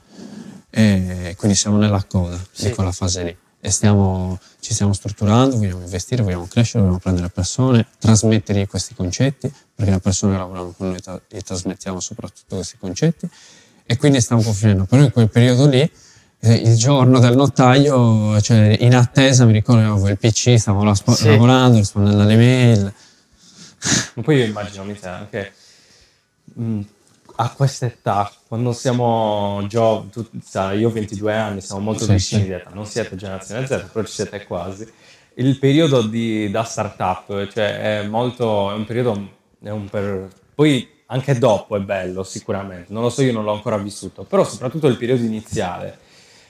[0.70, 2.68] E quindi siamo nella coda Sì.
[2.70, 3.38] di quella fase lì.
[3.60, 9.52] E stiamo, ci stiamo strutturando, vogliamo investire, vogliamo crescere, vogliamo prendere persone, trasmettere questi concetti,
[9.76, 13.28] perché le persone che lavorano con noi tra- trasmettiamo soprattutto questi concetti.
[13.86, 14.86] E quindi stiamo finendo.
[14.86, 15.90] Però in quel periodo lì,
[16.40, 21.28] eh, il giorno del notaio, cioè in attesa, mi ricordo il PC, stavo la- Sì.
[21.28, 22.94] lavorando, rispondendo alle mail.
[24.16, 25.54] Ma poi io immagino, mi sa, anche
[26.54, 26.80] mh,
[27.40, 32.12] a questa età, quando siamo giovani, tu sai, io ho 22 anni, siamo molto Sì,
[32.14, 32.48] vicini sì.
[32.48, 34.92] di età, non siete generazione Z, però ci siete quasi.
[35.36, 39.30] Il periodo di, da startup, cioè è molto, è un periodo,
[39.62, 43.54] è un per- poi anche dopo è bello sicuramente, non lo so, io non l'ho
[43.54, 46.00] ancora vissuto, però soprattutto il periodo iniziale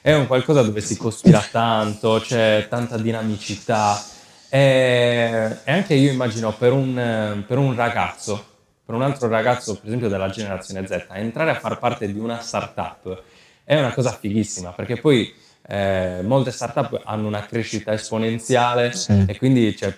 [0.02, 4.02] è un qualcosa dove si cospira tanto, c'è tanta dinamicità
[4.50, 8.45] e, e anche io immagino per un, per un ragazzo,
[8.88, 12.39] per un altro ragazzo per esempio della generazione Z, entrare a far parte di una
[12.39, 13.21] startup
[13.65, 15.30] è una cosa fighissima perché poi
[15.67, 19.26] eh, molte startup hanno una crescita esponenziale Sì.
[19.28, 19.93] e quindi cioè,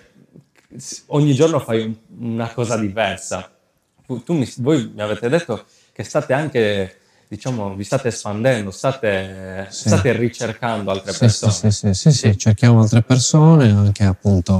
[1.06, 1.94] ogni giorno fai un-
[2.34, 3.48] una cosa diversa.
[4.04, 6.98] Tu- tu mi- voi mi avete detto che state anche,
[7.30, 9.86] diciamo, vi state espandendo, state, Sì.
[9.86, 11.52] state ricercando altre Sì, persone.
[11.52, 14.52] sì, sì, sì, sì, cerchiamo altre persone, anche appunto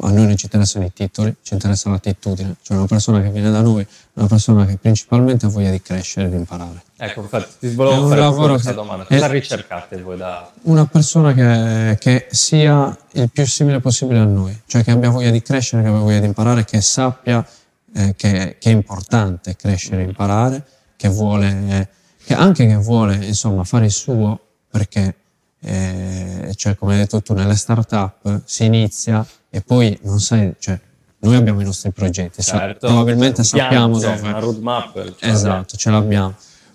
[0.00, 3.50] a noi non ci interessano i titoli, ci interessa l'attitudine, cioè una persona che viene
[3.50, 6.82] da noi, una persona che principalmente ha voglia di crescere e di imparare.
[6.96, 9.04] Ecco, infatti, ti volevo fare lavoro questa domanda.
[9.04, 10.50] Cosa ricercate voi da...
[10.62, 15.30] Una persona che, che sia il più simile possibile a noi, cioè che abbia voglia
[15.30, 17.46] di crescere, che abbia voglia di imparare, che sappia
[17.94, 20.64] eh, che, che è importante crescere e imparare,
[21.02, 21.88] che vuole,
[22.24, 24.38] che anche che vuole insomma fare il suo
[24.70, 25.16] perché
[25.58, 30.78] eh, cioè come hai detto tu nelle start-up si inizia e poi non sai, cioè
[31.18, 34.28] noi abbiamo i nostri progetti, sa- Certo, probabilmente sappiamo cioè, dove...
[34.28, 34.94] Una roadmap.
[34.94, 35.16] l'abbiamo.
[35.34, 36.34] Esatto, ce l'abbiamo.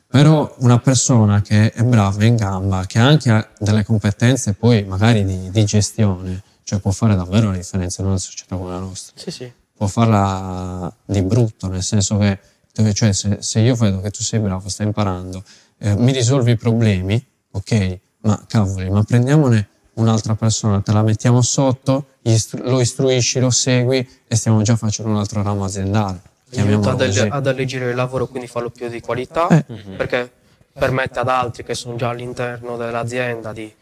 [0.10, 5.26] Però una persona che è brava in gamba, che anche ha delle competenze poi magari
[5.26, 9.14] di, di gestione, cioè può fare davvero la differenza in una società come la nostra.
[9.16, 9.52] Sì, sì.
[9.76, 12.40] Può farla di brutto, nel senso che
[12.82, 15.44] dove- cioè, se, se io vedo che tu sei bravo, stai imparando,
[15.80, 21.42] eh, mi risolvi i problemi, ok, ma cavoli, ma prendiamone un'altra persona, te la mettiamo
[21.42, 26.22] sotto, istru- lo istruisci, lo segui e stiamo già facendo un altro ramo aziendale.
[26.56, 27.28] aiuta ad, così.
[27.30, 29.64] ad alleggerire il lavoro, quindi farlo più di qualità, Eh.
[29.98, 30.32] perché
[30.72, 33.74] permette ad altri che sono già all'interno dell'azienda di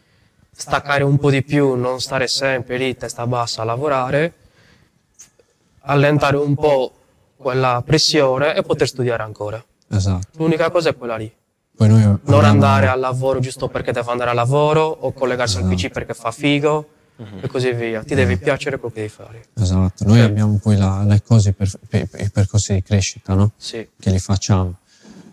[0.50, 4.32] staccare un po' di più, non stare sempre lì testa bassa a lavorare,
[5.82, 6.92] allentare un po'
[7.36, 9.62] quella pressione e poter studiare ancora.
[9.90, 10.26] Esatto.
[10.36, 11.32] L'unica cosa è quella lì.
[11.76, 15.58] Poi noi Non abbiamo- andare al lavoro giusto perché deve andare al lavoro o collegarsi
[15.58, 16.88] al PC perché fa figo
[17.42, 18.02] e così via.
[18.02, 19.44] Ti deve piacere quello che devi fare.
[19.58, 23.52] Esatto, noi abbiamo poi la- le cose per, per- per- i percorsi di crescita, no?
[23.56, 23.86] Sì.
[23.98, 24.76] Che li facciamo.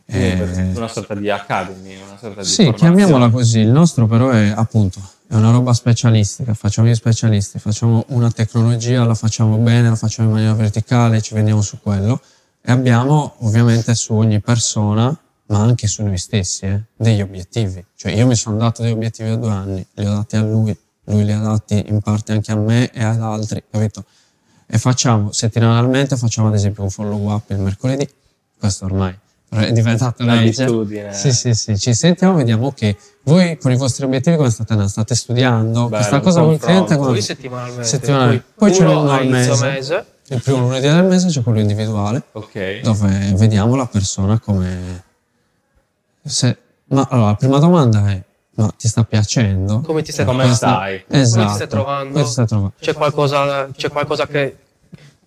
[0.06, 2.96] Quindi Eh, Una sorta di academy, una sorta di sì, formazione.
[2.96, 3.60] chiamiamola così.
[3.60, 6.54] Il nostro però è appunto è una roba specialistica.
[6.54, 11.34] Facciamo gli specialisti, facciamo una tecnologia, la facciamo bene, la facciamo in maniera verticale, ci
[11.34, 12.22] vendiamo su quello.
[12.62, 17.84] E abbiamo ovviamente su ogni persona, ma anche su noi stessi, eh, degli obiettivi.
[17.96, 20.78] Cioè io mi sono dato degli obiettivi a due anni, li ho dati a lui,
[21.06, 24.06] lui li ha dati in parte anche a me e ad altri, capito?
[24.66, 28.10] E facciamo settimanalmente, facciamo ad esempio un follow up il mercoledì,
[28.58, 29.22] questo ormai
[29.60, 30.64] è diventato legge.
[30.64, 31.14] Un'abitudine.
[31.14, 34.92] Sì, sì, sì, ci sentiamo, vediamo ok, voi con i vostri obiettivi come state andando?
[34.92, 35.88] State studiando?
[35.88, 37.22] Bello, Questa cosa con il cliente come...
[37.22, 37.84] Settimanalmente.
[37.84, 38.46] Settimanalmente.
[38.56, 39.66] Poi n'è uno al mese.
[39.66, 40.06] mese.
[40.28, 42.80] Il primo lunedì del mese c'è quello individuale, Ok.
[42.82, 45.04] dove vediamo la persona come...
[46.24, 46.58] Se...
[46.86, 48.22] Ma allora, la prima domanda è,
[48.56, 49.82] ma ti sta piacendo?
[49.82, 50.56] Come ti stai Come trovando?
[50.56, 51.04] stai?
[51.08, 51.38] Esatto.
[51.40, 52.12] Come ti stai trovando?
[52.14, 52.74] Come ti stai trovando?
[52.80, 54.58] C'è qualcosa, c'è qualcosa che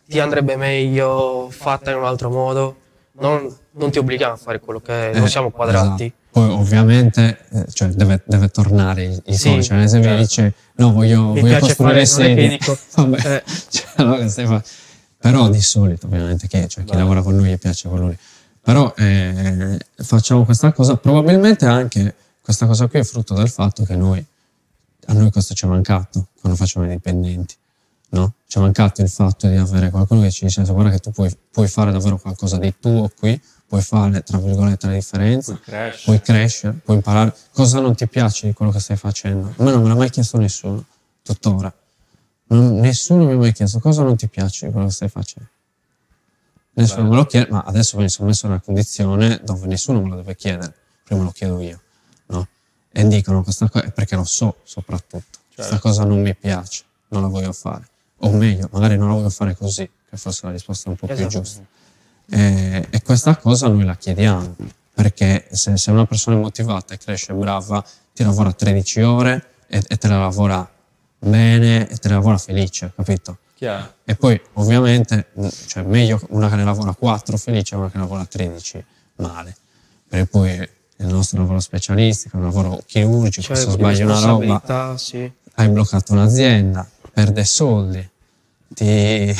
[0.06, 2.76] ti andrebbe meglio fatta in un altro modo?
[3.18, 6.04] Non, non ti obblighiamo a fare quello che non Eh, siamo quadrati.
[6.04, 6.24] esatto.
[6.30, 9.74] Poi ovviamente eh, cioè, deve, deve tornare il, Sì, codice.
[9.74, 10.22] Ad esempio certo.
[10.24, 12.58] dice no voglio, Mi voglio costruire è sedie.
[12.94, 13.42] Vabbè, eh.
[13.70, 14.62] cioè, allora stai fa-
[15.18, 16.98] Però di solito ovviamente che cioè, chi Beh.
[16.98, 18.16] lavora con noi gli piace con lui.
[18.60, 23.96] Però eh, facciamo questa cosa, probabilmente anche questa cosa qui è frutto del fatto che
[23.96, 24.24] noi,
[25.06, 27.54] a noi questo ci è mancato quando facciamo i dipendenti.
[28.08, 28.34] No?
[28.46, 31.34] Ci è mancato il fatto di avere qualcuno che ci dice guarda che tu puoi,
[31.50, 36.05] puoi fare davvero qualcosa di tuo qui, puoi fare tra virgolette la differenza, Poi cresce.
[36.05, 37.35] puoi crescere, puoi imparare.
[37.52, 39.52] Cosa non ti piace di quello che stai facendo?
[39.57, 40.85] A me non me l'ha mai chiesto nessuno,
[41.22, 41.72] tuttora.
[42.48, 45.48] Non- nessuno mi ha mai chiesto cosa non ti piace di quello che stai facendo.
[46.74, 47.14] Nessuno Bello.
[47.14, 50.16] me lo chiede, ma adesso mi sono messo in una condizione dove nessuno me lo
[50.16, 50.74] deve chiedere,
[51.05, 51.81] prima lo chiedo io,
[52.26, 52.46] no?
[52.92, 55.88] E dicono questa cosa, perché lo so soprattutto, questa Certo.
[55.88, 57.88] cosa non mi piace, non la voglio fare.
[58.18, 61.07] O meglio, magari non la voglio fare così, che forse la risposta è un po'
[61.07, 61.29] più Esatto.
[61.31, 61.64] giusta.
[62.28, 64.56] E, e questa cosa noi la chiediamo,
[64.94, 69.82] perché se, se una persona è motivata e cresce brava, ti lavora 13 ore e,
[69.86, 70.68] e te la lavora
[71.18, 73.38] bene e te la lavora felice, capito?
[73.54, 73.94] Chiaro.
[74.04, 75.28] E poi ovviamente,
[75.66, 78.84] cioè meglio una che ne lavora 4 felice e una che ne lavora 13
[79.16, 79.56] male.
[80.08, 80.50] Perché poi
[80.98, 85.30] il nostro lavoro specialistico, è un lavoro chirurgico, Cioè, se di sbagli una roba, sì.
[85.54, 88.08] hai bloccato un'azienda, perde soldi,
[88.68, 89.34] ti...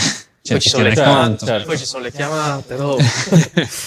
[0.47, 1.47] Cioè, Poi ci sono chiamate, conto.
[1.47, 1.67] certo.
[1.67, 3.03] Poi ci sono le chiamate dopo.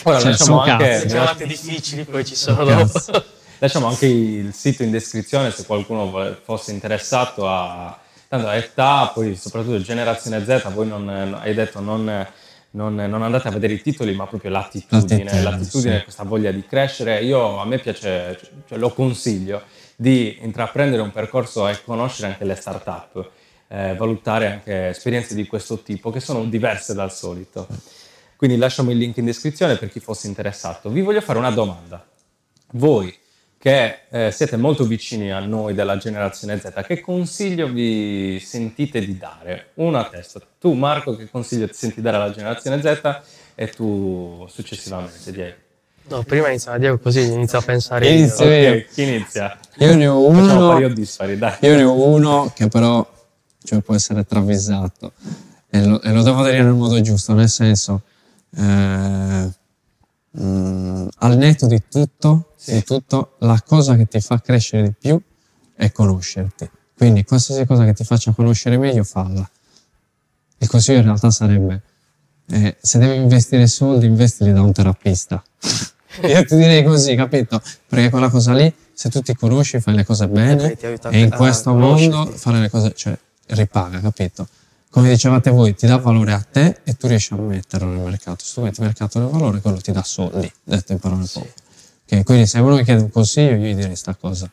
[0.03, 3.23] Ora Cioè, lasciamo anche, le chiamate difficili poi ci sono dopo.
[3.59, 9.35] lasciamo anche il sito in descrizione se qualcuno fosse interessato a tanto a età, poi
[9.35, 12.27] soprattutto generazione Z, voi non, hai detto non,
[12.71, 16.03] non, non andate a vedere i titoli, ma proprio l'attitudine, L'attitudine, l'attitudine sì.
[16.03, 17.23] questa voglia di crescere.
[17.23, 19.63] Io a me piace, cioè, lo consiglio,
[19.95, 23.29] di intraprendere un percorso e conoscere anche le start-up,
[23.69, 27.67] eh, valutare anche esperienze di questo tipo che sono diverse dal solito.
[28.35, 30.89] Quindi lasciamo il link in descrizione per chi fosse interessato.
[30.89, 32.05] Vi voglio fare una domanda.
[32.73, 33.15] Voi
[33.57, 39.17] che eh, siete molto vicini a noi della generazione Z, che consiglio vi sentite di
[39.17, 39.71] dare?
[39.75, 40.39] Uno a testa.
[40.57, 43.21] Tu Marco, che consiglio ti senti dare alla generazione Z
[43.55, 45.55] e tu successivamente, Diego.
[46.07, 48.17] No, prima inizia Diego così inizia a pensare io.
[48.17, 48.71] Inizio io.
[48.71, 49.59] Ok, chi inizia?
[49.79, 51.57] Io ne ho Facciamo uno, pari o dispari, dai.
[51.59, 53.05] io ne ho uno che però
[53.63, 55.13] cioè, può essere travisato
[55.69, 58.01] e lo, e lo devo dire nel modo giusto, nel senso,
[58.55, 59.49] eh,
[60.39, 62.73] mm, al netto di tutto, Sì.
[62.73, 65.21] di tutto, la cosa che ti fa crescere di più
[65.75, 66.69] è conoscerti.
[66.97, 69.47] Quindi qualsiasi cosa che ti faccia conoscere meglio, falla.
[70.57, 71.81] Il consiglio in realtà sarebbe,
[72.49, 75.41] eh, se devi investire soldi, investili da un terapista.
[76.27, 77.61] Io ti direi così, capito?
[77.87, 81.73] Perché quella cosa lì, se tu ti conosci, fai le cose bene e in questo
[81.73, 83.17] mondo fare le cose, cioè,
[83.49, 84.47] ripaga, capito?
[84.89, 88.43] come dicevate voi, ti dà valore a te e tu riesci a metterlo nel mercato.
[88.43, 91.45] Se tu metti mercato nel valore, quello ti dà soldi, detto in parole sì.
[92.05, 94.49] Okay, quindi se uno mi chiede un consiglio, io gli direi questa cosa.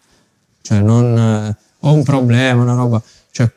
[0.60, 3.02] Cioè, non eh, ho un problema, una roba.
[3.30, 3.50] Cioè,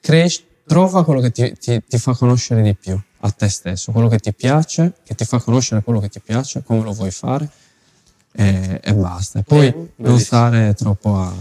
[0.00, 4.08] cresci, trova quello che ti, ti, ti, fa conoscere di più a te stesso, quello
[4.08, 7.48] che ti piace, che ti fa conoscere quello che ti piace, come lo vuoi fare
[8.32, 9.38] e, e basta.
[9.38, 11.34] E poi eh, non stare troppo a.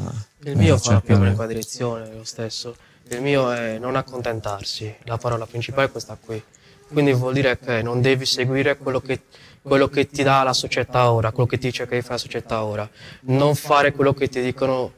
[0.44, 2.74] Il mio fa più in quella direzione, lo stesso.
[3.12, 6.42] Il mio è non accontentarsi, la parola principale è questa qui.
[6.92, 9.22] Quindi vuol dire che non devi seguire quello che,
[9.64, 12.20] quello che ti dà la società ora, quello che ti dice che devi fare la
[12.20, 12.88] società ora.
[13.22, 14.92] Non fare quello che ti dicono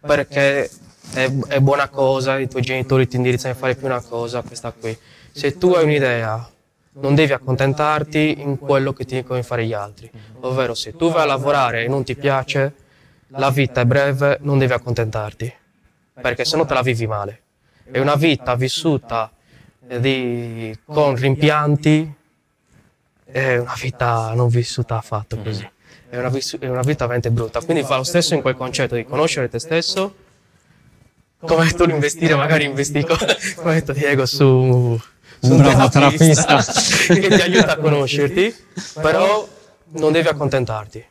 [0.00, 0.70] perché
[1.12, 4.70] è, è buona cosa, i tuoi genitori ti indirizzano a fare più una cosa, questa
[4.70, 4.96] qui.
[5.32, 6.48] Se tu hai un'idea,
[6.92, 10.08] non devi accontentarti in quello che ti dicono di fare gli altri.
[10.42, 12.72] Ovvero se tu vai a lavorare e non ti piace,
[13.30, 15.52] la vita è breve, non devi accontentarti,
[16.20, 17.42] perché se no te la vivi male
[17.90, 19.30] è una vita vissuta
[19.78, 22.14] di, con rimpianti,
[23.24, 25.68] è una vita non vissuta affatto così.
[26.10, 27.60] È una, è una vita veramente brutta.
[27.60, 30.14] Quindi fa lo stesso in quel concetto di conoscere te stesso,
[31.40, 33.04] come tu investire, magari investi,
[33.56, 34.98] come ha detto Diego, su,
[35.40, 38.54] su un bravo terapista che ti aiuta a conoscerti,
[38.94, 39.48] però
[39.90, 41.04] non devi accontentarti,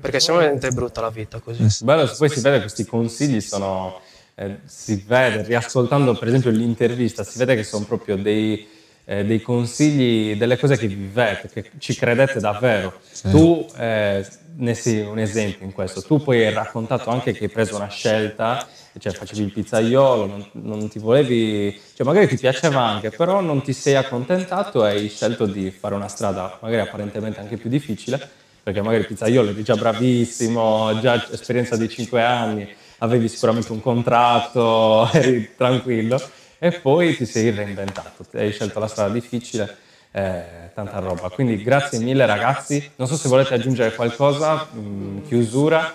[0.00, 1.66] perché sennò è brutta la vita così.
[1.84, 4.00] Bello, poi si vede che questi consigli sono
[4.38, 8.66] eh, si vede, riascoltando per esempio l'intervista, si vede che sono proprio dei,
[9.04, 13.00] eh, dei consigli, delle cose che vivete, che ci credete davvero.
[13.10, 13.30] Sì.
[13.30, 14.24] Tu eh,
[14.56, 17.88] ne sei un esempio in questo, tu poi hai raccontato anche che hai preso una
[17.88, 18.64] scelta,
[18.96, 23.62] cioè facevi il pizzaiolo, non, non ti volevi, cioè magari ti piaceva anche, però non
[23.62, 28.20] ti sei accontentato e hai scelto di fare una strada magari apparentemente anche più difficile,
[28.62, 32.68] perché magari il pizzaiolo eri già bravissimo, già esperienza di 5 anni,
[32.98, 36.20] avevi sicuramente un contratto, eri tranquillo
[36.58, 39.76] e poi ti sei reinventato, hai scelto la strada difficile,
[40.10, 41.28] eh, tanta roba.
[41.28, 45.92] Quindi grazie mille ragazzi, non so se volete aggiungere qualcosa, in chiusura,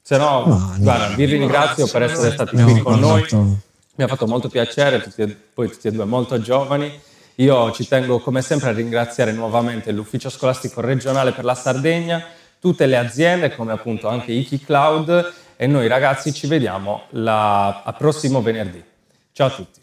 [0.00, 4.26] se no, no guarda, vi ringrazio per essere stati qui con noi, mi ha fatto
[4.26, 7.06] molto piacere, tutti, poi tutti e due molto giovani.
[7.36, 12.24] Io ci tengo come sempre a ringraziare nuovamente l'ufficio scolastico regionale per la Sardegna,
[12.60, 17.92] tutte le aziende come appunto anche Iki Cloud e noi ragazzi ci vediamo la, a
[17.92, 18.80] prossimo venerdì.
[19.32, 19.80] Ciao a tutti.